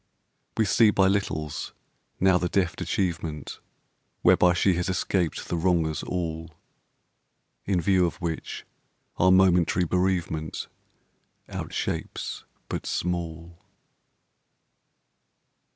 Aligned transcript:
We 0.57 0.65
see 0.65 0.89
by 0.89 1.05
littles 1.07 1.75
now 2.19 2.39
the 2.39 2.49
deft 2.49 2.81
achievement 2.81 3.59
Whereby 4.23 4.53
she 4.53 4.73
has 4.73 4.89
escaped 4.89 5.47
the 5.47 5.55
Wrongers 5.55 6.01
all, 6.01 6.55
In 7.65 7.79
view 7.79 8.07
of 8.07 8.15
which 8.19 8.65
our 9.17 9.31
momentary 9.31 9.85
bereavement 9.85 10.67
Outshapes 11.49 12.45
but 12.67 12.87
small. 12.87 13.59